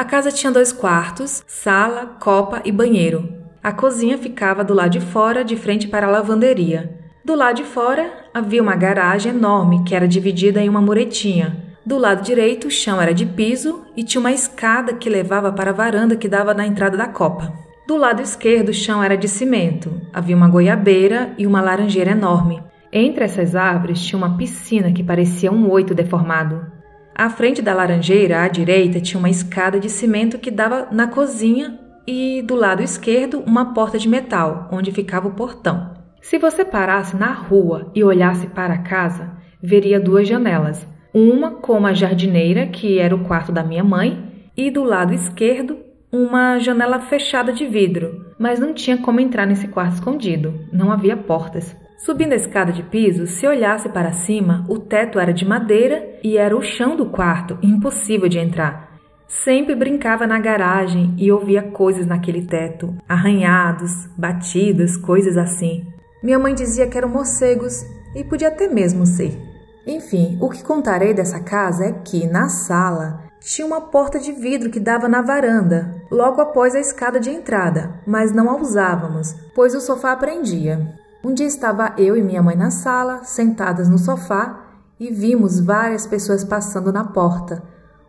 A 0.00 0.04
casa 0.06 0.32
tinha 0.32 0.50
dois 0.50 0.72
quartos, 0.72 1.44
sala, 1.46 2.16
copa 2.18 2.62
e 2.64 2.72
banheiro. 2.72 3.34
A 3.62 3.70
cozinha 3.70 4.16
ficava 4.16 4.64
do 4.64 4.72
lado 4.72 4.92
de 4.92 4.98
fora, 5.00 5.44
de 5.44 5.56
frente 5.56 5.86
para 5.88 6.06
a 6.06 6.10
lavanderia. 6.10 6.98
Do 7.22 7.34
lado 7.34 7.56
de 7.56 7.64
fora 7.64 8.10
havia 8.32 8.62
uma 8.62 8.74
garagem 8.76 9.30
enorme 9.30 9.84
que 9.84 9.94
era 9.94 10.08
dividida 10.08 10.58
em 10.58 10.70
uma 10.70 10.80
muretinha. 10.80 11.54
Do 11.84 11.98
lado 11.98 12.22
direito, 12.22 12.68
o 12.68 12.70
chão 12.70 12.98
era 12.98 13.12
de 13.12 13.26
piso 13.26 13.84
e 13.94 14.02
tinha 14.02 14.20
uma 14.20 14.32
escada 14.32 14.94
que 14.94 15.10
levava 15.10 15.52
para 15.52 15.68
a 15.68 15.74
varanda 15.74 16.16
que 16.16 16.28
dava 16.28 16.54
na 16.54 16.66
entrada 16.66 16.96
da 16.96 17.06
copa. 17.06 17.52
Do 17.86 17.98
lado 17.98 18.22
esquerdo, 18.22 18.70
o 18.70 18.74
chão 18.74 19.04
era 19.04 19.18
de 19.18 19.28
cimento. 19.28 20.00
Havia 20.14 20.34
uma 20.34 20.48
goiabeira 20.48 21.34
e 21.36 21.46
uma 21.46 21.60
laranjeira 21.60 22.12
enorme. 22.12 22.62
Entre 22.90 23.22
essas 23.22 23.54
árvores 23.54 24.00
tinha 24.00 24.16
uma 24.16 24.38
piscina 24.38 24.92
que 24.92 25.04
parecia 25.04 25.52
um 25.52 25.70
oito 25.70 25.94
deformado. 25.94 26.79
À 27.20 27.28
frente 27.28 27.60
da 27.60 27.74
laranjeira, 27.74 28.42
à 28.42 28.48
direita, 28.48 28.98
tinha 28.98 29.18
uma 29.18 29.28
escada 29.28 29.78
de 29.78 29.90
cimento 29.90 30.38
que 30.38 30.50
dava 30.50 30.88
na 30.90 31.06
cozinha 31.06 31.78
e 32.06 32.40
do 32.40 32.54
lado 32.54 32.82
esquerdo 32.82 33.40
uma 33.46 33.74
porta 33.74 33.98
de 33.98 34.08
metal, 34.08 34.70
onde 34.72 34.90
ficava 34.90 35.28
o 35.28 35.34
portão. 35.34 35.92
Se 36.22 36.38
você 36.38 36.64
parasse 36.64 37.14
na 37.14 37.30
rua 37.30 37.90
e 37.94 38.02
olhasse 38.02 38.46
para 38.46 38.72
a 38.72 38.78
casa, 38.78 39.32
veria 39.62 40.00
duas 40.00 40.26
janelas. 40.26 40.88
Uma 41.12 41.50
com 41.50 41.76
uma 41.76 41.94
jardineira, 41.94 42.66
que 42.66 42.98
era 42.98 43.14
o 43.14 43.22
quarto 43.22 43.52
da 43.52 43.62
minha 43.62 43.84
mãe, 43.84 44.48
e 44.56 44.70
do 44.70 44.82
lado 44.82 45.12
esquerdo 45.12 45.76
uma 46.10 46.58
janela 46.58 47.00
fechada 47.00 47.52
de 47.52 47.66
vidro, 47.66 48.32
mas 48.38 48.58
não 48.58 48.72
tinha 48.72 48.96
como 48.96 49.20
entrar 49.20 49.46
nesse 49.46 49.68
quarto 49.68 49.92
escondido, 49.92 50.58
não 50.72 50.90
havia 50.90 51.18
portas. 51.18 51.76
Subindo 52.00 52.32
a 52.32 52.36
escada 52.36 52.72
de 52.72 52.82
piso, 52.82 53.26
se 53.26 53.46
olhasse 53.46 53.86
para 53.90 54.10
cima, 54.10 54.64
o 54.70 54.78
teto 54.78 55.18
era 55.18 55.34
de 55.34 55.44
madeira 55.44 56.18
e 56.24 56.38
era 56.38 56.56
o 56.56 56.62
chão 56.62 56.96
do 56.96 57.10
quarto, 57.10 57.58
impossível 57.62 58.26
de 58.26 58.38
entrar. 58.38 58.98
Sempre 59.28 59.74
brincava 59.74 60.26
na 60.26 60.38
garagem 60.38 61.14
e 61.18 61.30
ouvia 61.30 61.62
coisas 61.62 62.06
naquele 62.06 62.46
teto, 62.46 62.96
arranhados, 63.06 64.08
batidas, 64.16 64.96
coisas 64.96 65.36
assim. 65.36 65.86
Minha 66.22 66.38
mãe 66.38 66.54
dizia 66.54 66.88
que 66.88 66.96
eram 66.96 67.10
morcegos 67.10 67.84
e 68.16 68.24
podia 68.24 68.48
até 68.48 68.66
mesmo 68.66 69.04
ser. 69.04 69.38
Enfim, 69.86 70.38
o 70.40 70.48
que 70.48 70.64
contarei 70.64 71.12
dessa 71.12 71.40
casa 71.40 71.84
é 71.84 71.92
que, 71.92 72.26
na 72.26 72.48
sala, 72.48 73.24
tinha 73.40 73.66
uma 73.66 73.82
porta 73.82 74.18
de 74.18 74.32
vidro 74.32 74.70
que 74.70 74.80
dava 74.80 75.06
na 75.06 75.20
varanda, 75.20 76.02
logo 76.10 76.40
após 76.40 76.74
a 76.74 76.80
escada 76.80 77.20
de 77.20 77.28
entrada, 77.28 78.00
mas 78.06 78.32
não 78.32 78.48
a 78.48 78.56
usávamos, 78.56 79.34
pois 79.54 79.74
o 79.74 79.82
sofá 79.82 80.16
prendia. 80.16 80.98
Um 81.22 81.34
dia 81.34 81.46
estava 81.46 81.94
eu 81.98 82.16
e 82.16 82.22
minha 82.22 82.42
mãe 82.42 82.56
na 82.56 82.70
sala, 82.70 83.24
sentadas 83.24 83.88
no 83.88 83.98
sofá, 83.98 84.60
e 84.98 85.10
vimos 85.10 85.60
várias 85.60 86.06
pessoas 86.06 86.44
passando 86.44 86.92
na 86.92 87.04
porta 87.04 87.62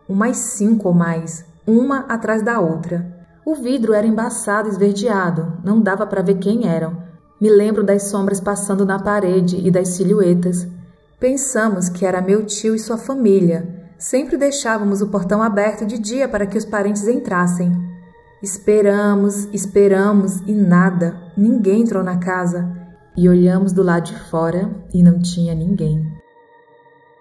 umas 0.08 0.36
cinco 0.36 0.88
ou 0.88 0.94
mais, 0.94 1.44
uma 1.66 2.00
atrás 2.00 2.42
da 2.42 2.60
outra. 2.60 3.06
O 3.44 3.54
vidro 3.54 3.94
era 3.94 4.06
embaçado 4.06 4.68
e 4.68 4.70
esverdeado, 4.70 5.58
não 5.64 5.80
dava 5.80 6.06
para 6.06 6.22
ver 6.22 6.38
quem 6.38 6.68
eram. 6.68 7.02
Me 7.40 7.50
lembro 7.50 7.82
das 7.82 8.04
sombras 8.04 8.40
passando 8.40 8.84
na 8.84 8.98
parede 8.98 9.56
e 9.56 9.70
das 9.70 9.88
silhuetas. 9.88 10.66
Pensamos 11.18 11.88
que 11.88 12.04
era 12.04 12.20
meu 12.20 12.44
tio 12.44 12.74
e 12.74 12.78
sua 12.78 12.98
família. 12.98 13.90
Sempre 13.98 14.36
deixávamos 14.36 15.00
o 15.00 15.08
portão 15.08 15.42
aberto 15.42 15.86
de 15.86 15.98
dia 15.98 16.28
para 16.28 16.46
que 16.46 16.58
os 16.58 16.64
parentes 16.64 17.08
entrassem. 17.08 17.72
Esperamos, 18.42 19.48
esperamos 19.52 20.40
e 20.46 20.52
nada. 20.52 21.16
Ninguém 21.36 21.82
entrou 21.82 22.02
na 22.02 22.18
casa. 22.18 22.81
E 23.14 23.28
olhamos 23.28 23.72
do 23.72 23.82
lado 23.82 24.06
de 24.06 24.18
fora 24.30 24.70
e 24.92 25.02
não 25.02 25.20
tinha 25.20 25.54
ninguém. 25.54 26.02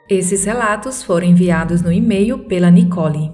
Esses 0.10 0.46
relatos 0.46 1.04
foram 1.04 1.28
enviados 1.28 1.82
no 1.82 1.92
e-mail 1.92 2.40
pela 2.46 2.72
Nicole. 2.72 3.34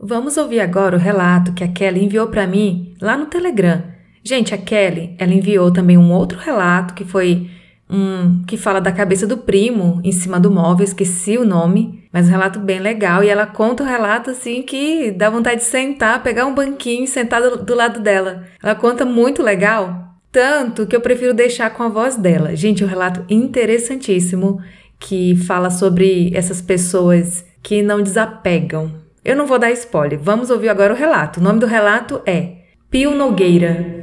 Vamos 0.00 0.38
ouvir 0.38 0.60
agora 0.60 0.96
o 0.96 0.98
relato 0.98 1.52
que 1.52 1.62
a 1.62 1.68
Kelly 1.68 2.06
enviou 2.06 2.28
para 2.28 2.46
mim 2.46 2.94
lá 2.98 3.14
no 3.14 3.26
Telegram. 3.26 3.82
Gente, 4.24 4.54
a 4.54 4.58
Kelly, 4.58 5.14
ela 5.18 5.34
enviou 5.34 5.70
também 5.70 5.98
um 5.98 6.10
outro 6.10 6.38
relato 6.38 6.94
que 6.94 7.04
foi 7.04 7.50
um 7.90 8.42
que 8.44 8.56
fala 8.56 8.80
da 8.80 8.92
cabeça 8.92 9.26
do 9.26 9.38
primo 9.38 10.00
em 10.02 10.12
cima 10.12 10.38
do 10.38 10.50
móvel, 10.50 10.84
esqueci 10.84 11.36
o 11.36 11.44
nome, 11.44 12.07
mas 12.12 12.26
um 12.26 12.30
relato 12.30 12.58
bem 12.58 12.80
legal. 12.80 13.22
E 13.22 13.28
ela 13.28 13.46
conta 13.46 13.82
o 13.82 13.86
um 13.86 13.88
relato 13.88 14.30
assim 14.30 14.62
que 14.62 15.10
dá 15.10 15.30
vontade 15.30 15.60
de 15.60 15.66
sentar, 15.66 16.22
pegar 16.22 16.46
um 16.46 16.54
banquinho 16.54 17.04
e 17.04 17.08
sentar 17.08 17.42
do, 17.42 17.58
do 17.58 17.74
lado 17.74 18.00
dela. 18.00 18.44
Ela 18.62 18.74
conta 18.74 19.04
muito 19.04 19.42
legal, 19.42 20.14
tanto 20.32 20.86
que 20.86 20.94
eu 20.94 21.00
prefiro 21.00 21.34
deixar 21.34 21.70
com 21.70 21.82
a 21.82 21.88
voz 21.88 22.16
dela. 22.16 22.54
Gente, 22.54 22.84
um 22.84 22.88
relato 22.88 23.24
interessantíssimo 23.28 24.60
que 24.98 25.36
fala 25.36 25.70
sobre 25.70 26.30
essas 26.34 26.60
pessoas 26.60 27.44
que 27.62 27.82
não 27.82 28.02
desapegam. 28.02 28.92
Eu 29.24 29.36
não 29.36 29.46
vou 29.46 29.58
dar 29.58 29.70
spoiler, 29.72 30.18
vamos 30.18 30.50
ouvir 30.50 30.68
agora 30.68 30.92
o 30.92 30.96
relato. 30.96 31.40
O 31.40 31.42
nome 31.42 31.60
do 31.60 31.66
relato 31.66 32.20
é 32.24 32.58
Pio 32.90 33.14
Nogueira. 33.14 33.97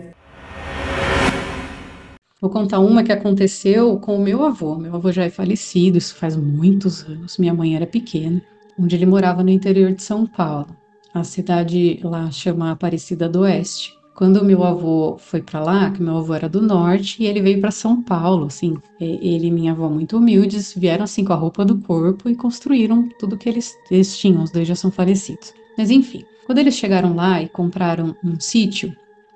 Vou 2.45 2.51
contar 2.51 2.79
uma 2.79 3.01
que 3.01 3.11
aconteceu 3.11 3.97
com 3.97 4.17
o 4.17 4.21
meu 4.21 4.45
avô. 4.45 4.75
Meu 4.75 4.93
avô 4.93 5.11
já 5.11 5.23
é 5.23 5.31
falecido, 5.31 5.97
isso 5.97 6.13
faz 6.13 6.35
muitos 6.35 7.01
anos. 7.01 7.39
Minha 7.39 7.55
mãe 7.55 7.75
era 7.75 7.87
pequena, 7.87 8.39
onde 8.77 8.95
ele 8.95 9.07
morava 9.07 9.43
no 9.43 9.49
interior 9.49 9.91
de 9.91 10.03
São 10.03 10.27
Paulo. 10.27 10.67
A 11.11 11.23
cidade 11.23 11.99
lá 12.03 12.29
chama 12.29 12.69
Aparecida 12.69 13.27
do 13.27 13.39
Oeste. 13.39 13.97
Quando 14.13 14.45
meu 14.45 14.63
avô 14.63 15.17
foi 15.17 15.41
para 15.41 15.59
lá, 15.59 15.89
que 15.89 16.03
meu 16.03 16.17
avô 16.17 16.35
era 16.35 16.47
do 16.47 16.61
norte, 16.61 17.23
e 17.23 17.25
ele 17.25 17.41
veio 17.41 17.59
para 17.59 17.71
São 17.71 17.99
Paulo, 18.03 18.45
assim, 18.45 18.77
ele 18.99 19.47
e 19.47 19.51
minha 19.51 19.71
avó 19.71 19.89
muito 19.89 20.15
humildes, 20.15 20.75
vieram 20.77 21.05
assim 21.05 21.25
com 21.25 21.33
a 21.33 21.37
roupa 21.37 21.65
do 21.65 21.79
corpo 21.79 22.29
e 22.29 22.35
construíram 22.35 23.09
tudo 23.17 23.37
que 23.39 23.49
eles, 23.49 23.73
eles 23.89 24.15
tinham, 24.15 24.43
os 24.43 24.51
dois 24.51 24.67
já 24.67 24.75
são 24.75 24.91
falecidos. 24.91 25.51
Mas 25.75 25.89
enfim, 25.89 26.23
quando 26.45 26.59
eles 26.59 26.75
chegaram 26.75 27.15
lá 27.15 27.41
e 27.41 27.49
compraram 27.49 28.15
um 28.23 28.39
sítio, 28.39 28.95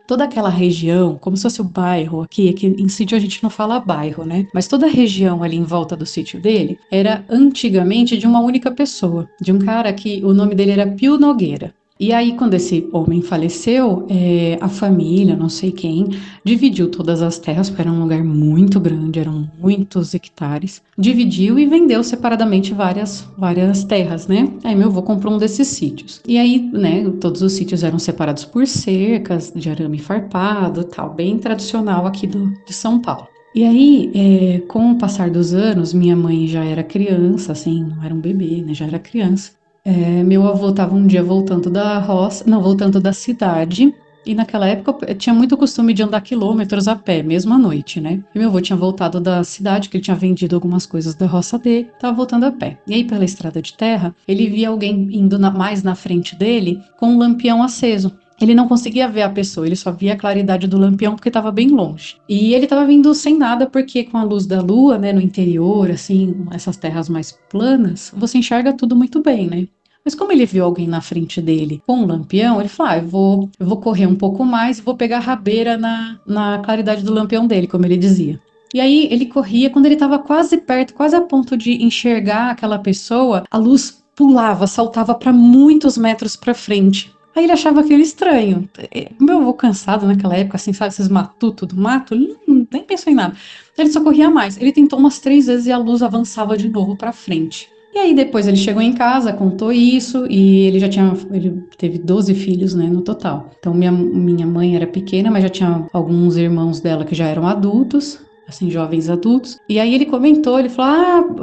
toda 0.09 0.23
aquela 0.23 0.49
região, 0.49 1.19
como 1.19 1.37
se 1.37 1.43
fosse 1.43 1.61
o 1.61 1.63
bairro 1.63 2.23
aqui, 2.23 2.49
aqui 2.49 2.65
em 2.65 2.89
sítio 2.89 3.15
a 3.15 3.19
gente 3.19 3.43
não 3.43 3.49
fala 3.51 3.79
bairro, 3.79 4.25
né? 4.25 4.47
Mas 4.51 4.67
toda 4.67 4.87
a 4.87 4.89
região 4.89 5.43
ali 5.43 5.55
em 5.55 5.63
volta 5.63 5.95
do 5.95 6.03
sítio 6.03 6.41
dele 6.41 6.79
era 6.91 7.23
antigamente 7.29 8.17
de 8.17 8.25
uma 8.25 8.39
única 8.39 8.71
pessoa, 8.71 9.29
de 9.39 9.51
um 9.51 9.59
cara 9.59 9.93
que 9.93 10.19
o 10.25 10.33
nome 10.33 10.55
dele 10.55 10.71
era 10.71 10.87
Pio 10.87 11.19
Nogueira. 11.19 11.75
E 12.01 12.13
aí, 12.13 12.37
quando 12.37 12.53
esse 12.53 12.87
homem 12.93 13.21
faleceu, 13.21 14.07
é, 14.09 14.57
a 14.61 14.69
família, 14.69 15.35
não 15.35 15.49
sei 15.49 15.69
quem, 15.69 16.07
dividiu 16.45 16.89
todas 16.89 17.21
as 17.21 17.37
terras, 17.37 17.69
porque 17.69 17.81
era 17.81 17.91
um 17.91 17.99
lugar 17.99 18.23
muito 18.23 18.79
grande, 18.79 19.19
eram 19.19 19.51
muitos 19.59 20.13
hectares, 20.13 20.81
dividiu 20.97 21.59
e 21.59 21.65
vendeu 21.65 22.01
separadamente 22.01 22.73
várias, 22.73 23.27
várias 23.37 23.83
terras, 23.83 24.27
né? 24.27 24.49
Aí 24.63 24.75
meu 24.75 24.87
avô 24.87 25.01
comprou 25.01 25.33
um 25.33 25.37
desses 25.37 25.67
sítios. 25.67 26.21
E 26.25 26.37
aí, 26.37 26.69
né, 26.71 27.03
todos 27.19 27.41
os 27.41 27.51
sítios 27.51 27.83
eram 27.83 27.99
separados 27.99 28.45
por 28.45 28.65
cercas 28.65 29.51
de 29.53 29.69
arame 29.69 29.99
farpado, 29.99 30.85
tal, 30.85 31.13
bem 31.13 31.37
tradicional 31.37 32.07
aqui 32.07 32.25
do, 32.25 32.53
de 32.65 32.71
São 32.71 33.01
Paulo. 33.01 33.27
E 33.53 33.65
aí, 33.65 34.11
é, 34.15 34.59
com 34.67 34.91
o 34.91 34.97
passar 34.97 35.29
dos 35.29 35.53
anos, 35.53 35.93
minha 35.93 36.15
mãe 36.15 36.47
já 36.47 36.63
era 36.63 36.81
criança, 36.81 37.51
assim, 37.51 37.83
não 37.83 38.01
era 38.01 38.13
um 38.15 38.21
bebê, 38.21 38.61
né, 38.61 38.73
já 38.73 38.85
era 38.85 38.99
criança. 38.99 39.58
É, 39.89 40.23
meu 40.23 40.45
avô 40.47 40.69
estava 40.69 40.95
um 40.95 41.07
dia 41.07 41.23
voltando 41.23 41.67
da 41.67 41.97
roça, 41.97 42.43
não, 42.47 42.61
voltando 42.61 42.99
da 42.99 43.11
cidade, 43.11 43.91
E 44.23 44.35
naquela 44.35 44.67
época 44.67 45.15
tinha 45.15 45.33
muito 45.33 45.57
costume 45.57 45.93
de 45.93 46.03
andar 46.03 46.21
quilômetros 46.21 46.87
a 46.87 46.95
pé, 46.95 47.23
mesmo 47.23 47.53
à 47.53 47.57
noite, 47.57 47.99
né? 47.99 48.21
E 48.35 48.37
meu 48.37 48.49
avô 48.49 48.61
tinha 48.61 48.77
voltado 48.77 49.19
da 49.19 49.43
cidade, 49.43 49.89
que 49.89 49.97
ele 49.97 50.03
tinha 50.03 50.15
vendido 50.15 50.55
algumas 50.55 50.85
coisas 50.85 51.15
da 51.15 51.25
roça 51.25 51.57
dele, 51.57 51.89
tava 51.99 52.15
voltando 52.15 52.43
a 52.43 52.51
pé. 52.51 52.77
E 52.85 52.93
aí, 52.93 53.03
pela 53.03 53.25
estrada 53.25 53.61
de 53.61 53.73
terra, 53.73 54.13
ele 54.27 54.47
via 54.47 54.69
alguém 54.69 55.07
indo 55.11 55.39
na, 55.39 55.49
mais 55.49 55.81
na 55.81 55.95
frente 55.95 56.35
dele 56.35 56.79
com 56.99 57.07
um 57.07 57.17
lampião 57.17 57.63
aceso 57.63 58.11
ele 58.41 58.55
não 58.55 58.67
conseguia 58.67 59.07
ver 59.07 59.23
a 59.23 59.29
pessoa, 59.29 59.65
ele 59.67 59.75
só 59.75 59.91
via 59.91 60.13
a 60.13 60.17
claridade 60.17 60.65
do 60.65 60.77
lampião 60.77 61.15
porque 61.15 61.27
estava 61.27 61.51
bem 61.51 61.67
longe. 61.69 62.15
E 62.27 62.53
ele 62.53 62.65
estava 62.65 62.85
vindo 62.85 63.13
sem 63.13 63.37
nada 63.37 63.67
porque 63.67 64.05
com 64.05 64.17
a 64.17 64.23
luz 64.23 64.45
da 64.45 64.61
lua, 64.61 64.97
né, 64.97 65.11
no 65.11 65.21
interior, 65.21 65.91
assim, 65.91 66.45
essas 66.51 66.77
terras 66.77 67.09
mais 67.09 67.37
planas, 67.49 68.13
você 68.15 68.37
enxerga 68.37 68.71
tudo 68.71 68.95
muito 68.95 69.21
bem, 69.21 69.47
né? 69.47 69.67
Mas 70.09 70.15
como 70.15 70.31
ele 70.31 70.43
viu 70.43 70.65
alguém 70.65 70.87
na 70.87 71.01
frente 71.01 71.39
dele 71.39 71.83
com 71.85 71.97
um 71.97 72.05
lampião, 72.07 72.59
ele 72.59 72.67
falou: 72.67 72.91
ah, 72.91 72.97
eu 72.97 73.07
vou, 73.07 73.49
eu 73.59 73.67
vou 73.67 73.77
correr 73.77 74.07
um 74.07 74.15
pouco 74.15 74.43
mais 74.43 74.79
e 74.79 74.81
vou 74.81 74.97
pegar 74.97 75.17
a 75.17 75.19
rabeira 75.21 75.77
na, 75.77 76.19
na 76.25 76.57
claridade 76.57 77.03
do 77.03 77.13
lampião 77.13 77.45
dele, 77.45 77.67
como 77.67 77.85
ele 77.85 77.95
dizia. 77.95 78.41
E 78.73 78.81
aí 78.81 79.07
ele 79.11 79.27
corria, 79.27 79.69
quando 79.69 79.85
ele 79.85 79.93
estava 79.93 80.17
quase 80.17 80.57
perto, 80.57 80.95
quase 80.95 81.15
a 81.15 81.21
ponto 81.21 81.55
de 81.55 81.83
enxergar 81.83 82.49
aquela 82.49 82.79
pessoa, 82.79 83.43
a 83.51 83.57
luz 83.59 84.03
pulava, 84.15 84.65
saltava 84.65 85.13
para 85.13 85.31
muitos 85.31 85.95
metros 85.95 86.35
para 86.35 86.55
frente. 86.55 87.13
Aí 87.35 87.43
ele 87.43 87.53
achava 87.53 87.81
aquilo 87.81 88.01
estranho. 88.01 88.67
É, 88.91 89.11
meu 89.19 89.41
avô 89.41 89.53
cansado 89.53 90.07
naquela 90.07 90.35
época, 90.35 90.57
assim, 90.57 90.73
sabe, 90.73 90.91
esses 90.91 91.07
matutos 91.07 91.67
do 91.67 91.79
mato, 91.79 92.15
nem 92.47 92.83
pensou 92.83 93.13
em 93.13 93.15
nada. 93.15 93.35
Ele 93.77 93.91
só 93.91 94.01
corria 94.01 94.27
mais. 94.27 94.57
Ele 94.57 94.71
tentou 94.71 94.97
umas 94.97 95.19
três 95.19 95.45
vezes 95.45 95.67
e 95.67 95.71
a 95.71 95.77
luz 95.77 96.01
avançava 96.01 96.57
de 96.57 96.67
novo 96.67 96.97
para 96.97 97.11
frente. 97.11 97.69
E 97.93 97.97
aí 97.97 98.13
depois 98.13 98.47
ele 98.47 98.57
chegou 98.57 98.81
em 98.81 98.93
casa, 98.93 99.33
contou 99.33 99.71
isso 99.71 100.25
e 100.29 100.67
ele 100.67 100.79
já 100.79 100.87
tinha, 100.87 101.11
ele 101.31 101.63
teve 101.77 101.97
12 101.97 102.33
filhos, 102.35 102.75
né, 102.75 102.85
no 102.87 103.01
total. 103.01 103.49
Então 103.59 103.73
minha, 103.73 103.91
minha 103.91 104.45
mãe 104.45 104.75
era 104.75 104.85
pequena, 104.85 105.31
mas 105.31 105.43
já 105.43 105.49
tinha 105.49 105.87
alguns 105.91 106.37
irmãos 106.37 106.79
dela 106.79 107.03
que 107.03 107.15
já 107.15 107.25
eram 107.27 107.47
adultos, 107.47 108.19
assim, 108.47 108.69
jovens 108.69 109.09
adultos. 109.09 109.57
E 109.67 109.79
aí 109.79 109.93
ele 109.93 110.05
comentou, 110.05 110.59
ele 110.59 110.69
falou: 110.69 110.91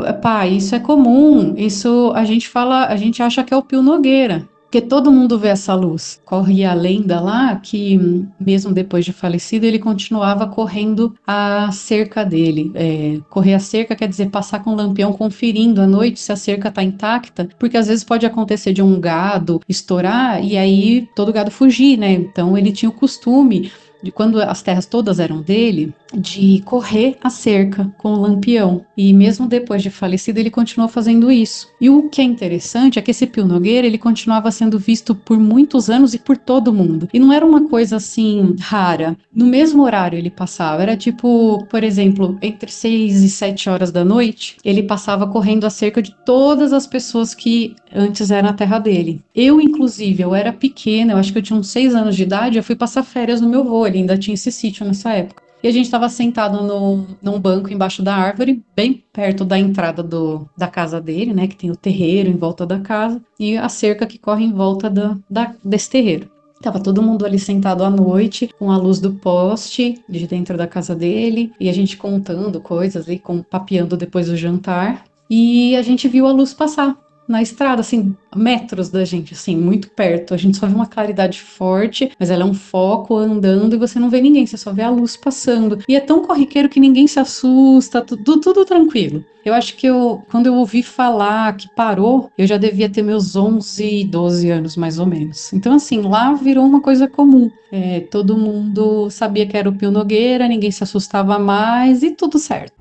"Ah, 0.07 0.13
pai, 0.13 0.51
isso 0.55 0.75
é 0.75 0.81
comum. 0.81 1.55
Isso 1.57 2.13
a 2.15 2.25
gente 2.25 2.49
fala, 2.49 2.87
a 2.87 2.97
gente 2.97 3.23
acha 3.23 3.43
que 3.45 3.53
é 3.53 3.57
o 3.57 3.63
Pio 3.63 3.83
Nogueira". 3.83 4.49
Porque 4.67 4.81
todo 4.81 5.13
mundo 5.13 5.39
vê 5.39 5.49
essa 5.49 5.75
luz. 5.75 6.21
Corre 6.25 6.65
a 6.65 6.75
lenda 6.75 7.21
lá 7.21 7.57
que, 7.57 7.99
mesmo 8.39 8.73
depois 8.73 9.05
de 9.05 9.13
falecido, 9.13 9.65
ele 9.65 9.79
continuava 9.79 10.47
correndo 10.47 11.15
a 11.27 11.71
cerca 11.73 12.25
dele. 12.25 12.73
É, 12.75 13.19
correr 13.31 13.55
a 13.55 13.61
cerca 13.61 13.95
quer 13.95 14.09
dizer 14.09 14.29
passar 14.29 14.63
com 14.63 14.71
o 14.71 14.75
lampião 14.75 15.13
conferindo 15.13 15.81
à 15.81 15.87
noite 15.87 16.19
se 16.19 16.33
a 16.33 16.37
cerca 16.37 16.69
está 16.69 16.83
intacta, 16.83 17.49
porque 17.59 17.77
às 17.77 17.87
vezes 17.87 18.03
pode 18.03 18.27
acontecer 18.27 18.73
de 18.73 18.83
um 18.83 19.01
gado 19.01 19.61
estourar 19.69 20.45
e 20.45 20.59
aí 20.59 21.09
todo 21.15 21.33
gado 21.33 21.51
fugir, 21.51 21.97
né? 21.97 22.13
Então 22.13 22.59
ele 22.59 22.73
tinha 22.73 22.91
o 22.91 22.93
costume 22.93 23.71
de 24.03 24.11
quando 24.13 24.41
as 24.41 24.63
terras 24.63 24.87
todas 24.87 25.19
eram 25.19 25.41
dele, 25.41 25.95
de 26.17 26.63
correr 26.65 27.17
a 27.23 27.31
cerca 27.31 27.93
com 27.99 28.15
o 28.15 28.21
lampião. 28.21 28.85
E 28.97 29.13
mesmo 29.13 29.47
depois 29.47 29.83
de 29.83 29.91
falecido, 29.91 30.41
ele 30.41 30.51
continuou 30.51 30.89
fazendo 30.89 31.31
isso. 31.31 31.69
E 31.81 31.91
o 31.91 32.09
que 32.09 32.21
é 32.21 32.25
interessante 32.25 32.99
é 32.99 33.03
que 33.03 33.11
esse 33.11 33.27
Pio 33.27 33.45
Nogueira, 33.45 33.87
ele 33.87 33.99
continuava 33.99 34.51
sendo 34.51 34.79
visto 34.79 35.15
por 35.15 35.39
muitos 35.39 35.91
anos 35.91 36.15
e 36.15 36.19
por 36.19 36.37
todo 36.37 36.73
mundo. 36.73 37.09
E 37.13 37.19
não 37.19 37.33
era 37.33 37.45
uma 37.45 37.69
coisa 37.69 37.97
assim 37.97 38.57
rara. 38.59 39.17
No 39.35 39.47
mesmo 39.47 39.83
horário 39.83 40.19
ele 40.19 40.31
passava, 40.31 40.83
era 40.83 40.97
tipo, 40.97 41.65
por 41.69 41.85
exemplo, 41.85 42.39
entre 42.41 42.71
6 42.71 43.23
e 43.23 43.29
7 43.29 43.69
horas 43.69 43.93
da 43.93 44.05
noite, 44.05 44.57
ele 44.65 44.83
passava 44.83 45.27
correndo 45.27 45.65
a 45.65 45.71
cerca 45.71 46.01
de 46.01 46.15
todas 46.25 46.73
as 46.73 46.87
pessoas 46.87 47.35
que 47.35 47.75
antes 47.95 48.31
eram 48.31 48.47
na 48.47 48.53
terra 48.53 48.79
dele. 48.79 49.23
Eu, 49.35 49.61
inclusive, 49.61 50.23
eu 50.23 50.35
era 50.35 50.53
pequena, 50.53 51.13
eu 51.13 51.19
acho 51.19 51.33
que 51.33 51.39
eu 51.39 51.43
tinha 51.43 51.59
uns 51.59 51.69
6 51.69 51.95
anos 51.95 52.17
de 52.17 52.23
idade, 52.23 52.57
eu 52.57 52.63
fui 52.63 52.77
passar 52.77 53.03
férias 53.03 53.41
no 53.41 53.49
meu 53.49 53.61
avô, 53.61 53.87
ele 53.87 53.99
ainda 53.99 54.17
tinha 54.17 54.35
esse 54.35 54.53
sítio 54.53 54.87
nessa 54.87 55.13
época. 55.13 55.46
E 55.67 55.69
a 55.69 55.73
gente 55.73 55.87
estava 55.87 56.09
sentado 56.09 56.63
no, 56.63 57.05
num 57.21 57.41
banco 57.41 57.73
embaixo 57.73 58.01
da 58.01 58.15
árvore, 58.15 58.63
bem 58.77 59.03
perto 59.13 59.45
da 59.45 59.59
entrada 59.59 60.01
do, 60.01 60.49
da 60.57 60.69
casa 60.69 61.01
dele, 61.01 61.35
né? 61.35 61.49
Que 61.49 61.57
tem 61.57 61.73
o 61.73 61.77
terreiro 61.77 62.31
em 62.31 62.37
volta 62.37 62.65
da 62.65 62.79
casa 62.79 63.21
e 63.37 63.57
a 63.57 63.69
cerca 63.69 64.07
que 64.07 64.17
corre 64.17 64.45
em 64.45 64.53
volta 64.53 64.89
da, 64.89 65.19
da 65.29 65.57
desse 65.65 65.91
terreiro. 65.91 66.31
Tava 66.63 66.79
todo 66.79 67.03
mundo 67.03 67.27
ali 67.27 67.37
sentado 67.37 67.83
à 67.83 67.91
noite, 67.91 68.49
com 68.57 68.71
a 68.71 68.77
luz 68.77 69.01
do 69.01 69.15
poste 69.15 70.01
de 70.09 70.25
dentro 70.29 70.57
da 70.57 70.69
casa 70.69 70.95
dele, 70.95 71.53
e 71.59 71.69
a 71.69 71.73
gente 71.73 71.97
contando 71.97 72.61
coisas 72.61 73.09
ali, 73.09 73.19
com, 73.19 73.43
papeando 73.43 73.97
depois 73.97 74.29
do 74.29 74.37
jantar. 74.37 75.05
E 75.29 75.75
a 75.75 75.83
gente 75.83 76.07
viu 76.07 76.29
a 76.29 76.33
luz 76.33 76.55
passar 76.55 76.97
na 77.29 77.43
estrada, 77.43 77.81
assim, 77.81 78.15
metros 78.35 78.89
da 78.89 79.05
gente, 79.05 79.35
assim, 79.35 79.57
muito 79.57 79.91
perto. 79.91 80.35
A 80.35 80.37
gente 80.37 80.57
só 80.57 80.67
vê 80.67 80.75
uma 80.75 80.87
claridade 80.87 81.41
forte, 81.41 82.11
mas 82.19 82.31
ela 82.31 82.43
é 82.43 82.47
um 82.47 82.55
foco 82.55 83.17
andando 83.17 83.75
e 83.75 83.79
você 83.79 83.99
não 83.99 84.11
vê 84.11 84.21
ninguém, 84.21 84.47
você 84.47 84.57
só 84.57 84.73
vê 84.73 84.83
a 84.83 84.91
luz 84.91 85.17
passando. 85.17 85.79
E 85.89 85.97
é 85.97 86.01
tão 86.01 86.25
corriqueiro 86.25 86.69
que 86.69 86.81
ninguém 86.81 87.07
se 87.07 87.19
assusta, 87.19 88.01
tudo, 88.03 88.41
tudo 88.41 88.65
tranquilo. 88.65 89.25
Eu 89.45 89.55
acho 89.55 89.77
que 89.77 89.87
eu, 89.87 90.25
quando 90.29 90.47
eu 90.47 90.55
ouvi 90.55 90.83
falar 90.83 91.57
que 91.57 91.69
parou, 91.73 92.29
eu 92.37 92.49
já 92.49 92.57
devia 92.57 92.89
ter 92.89 93.03
meus 93.03 93.37
11, 93.37 94.03
12 94.05 94.51
anos 94.51 94.77
mais 94.77 94.99
ou 94.99 95.07
menos. 95.07 95.53
Então, 95.53 95.73
assim, 95.73 96.01
lá 96.01 96.35
virou 96.35 96.65
uma 96.67 96.81
coisa 96.81 97.07
comum. 97.07 97.49
É, 97.71 98.01
todo 98.01 98.37
mundo 98.37 99.09
sabia 99.09 99.47
que 99.47 99.57
era 99.57 99.69
o 99.69 99.73
Pio 99.73 99.93
Nogueira, 99.93 100.49
ninguém 100.49 100.73
se 100.73 100.83
assustava 100.83 101.39
mais 101.39 102.03
e 102.03 102.11
tudo 102.11 102.41
certo. 102.41 102.76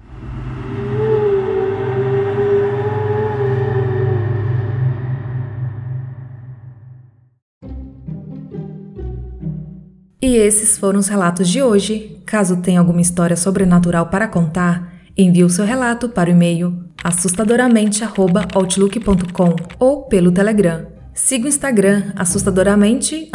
E 10.26 10.36
esses 10.38 10.78
foram 10.80 11.00
os 11.00 11.08
relatos 11.08 11.48
de 11.48 11.62
hoje. 11.62 12.20
Caso 12.26 12.58
tenha 12.58 12.80
alguma 12.80 13.00
história 13.00 13.38
sobrenatural 13.38 14.08
para 14.08 14.28
contar, 14.28 14.92
envie 15.16 15.44
o 15.44 15.50
seu 15.52 15.64
relato 15.64 16.10
para 16.10 16.32
o 16.32 16.34
e-mail 16.34 16.84
assustadoramente@outlook.com 17.04 19.56
ou 19.78 20.08
pelo 20.08 20.32
Telegram. 20.32 20.88
Siga 21.14 21.46
o 21.46 21.48
Instagram 21.48 22.12
assustadoramente 22.16 23.30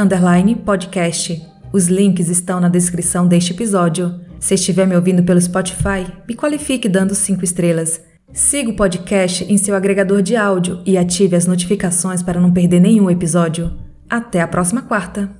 podcast. 0.66 1.40
Os 1.72 1.86
links 1.86 2.28
estão 2.28 2.58
na 2.58 2.68
descrição 2.68 3.28
deste 3.28 3.52
episódio. 3.52 4.18
Se 4.40 4.54
estiver 4.54 4.84
me 4.84 4.96
ouvindo 4.96 5.22
pelo 5.22 5.40
Spotify, 5.40 6.08
me 6.28 6.34
qualifique 6.34 6.88
dando 6.88 7.14
5 7.14 7.44
estrelas. 7.44 8.00
Siga 8.32 8.68
o 8.68 8.74
podcast 8.74 9.44
em 9.44 9.56
seu 9.56 9.76
agregador 9.76 10.22
de 10.22 10.34
áudio 10.34 10.82
e 10.84 10.98
ative 10.98 11.36
as 11.36 11.46
notificações 11.46 12.20
para 12.20 12.40
não 12.40 12.52
perder 12.52 12.80
nenhum 12.80 13.08
episódio. 13.08 13.70
Até 14.08 14.40
a 14.40 14.48
próxima 14.48 14.82
quarta! 14.82 15.39